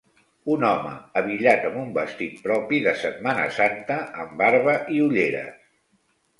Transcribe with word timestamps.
Un 0.53 0.63
home 0.69 0.93
abillat 1.21 1.67
amb 1.69 1.77
un 1.83 1.91
vestit 1.99 2.41
propi 2.47 2.81
de 2.87 2.95
Setmana 3.03 3.47
Santa 3.61 4.01
amb 4.25 4.35
barba 4.43 4.77
i 4.99 5.07
ulleres 5.11 5.65